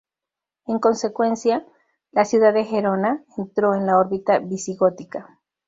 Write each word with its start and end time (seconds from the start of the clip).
En 0.65 0.79
consecuencia, 0.79 1.63
la 2.11 2.25
ciudad 2.25 2.55
de 2.55 2.63
Gerona, 2.63 3.23
entró 3.37 3.75
en 3.75 3.85
la 3.85 3.99
órbita 3.99 4.39
visigótica. 4.39 5.39